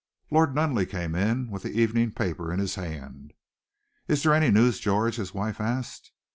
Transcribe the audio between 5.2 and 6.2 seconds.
wife asked.